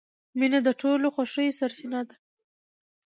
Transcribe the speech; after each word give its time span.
•مینه 0.37 0.59
د 0.67 0.69
ټولو 0.81 1.07
خوښیو 1.15 1.57
سرچینه 1.59 2.01
ده. 2.07 2.15